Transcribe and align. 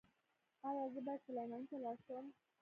ایا 0.67 0.83
زه 0.93 0.99
باید 1.05 1.25
سلماني 1.27 1.65
ته 1.69 1.77
لاړ 1.83 1.97
شم؟ 2.05 2.25